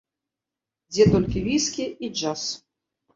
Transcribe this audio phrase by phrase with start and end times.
[0.95, 2.41] Дзе толькі віскі і джаз.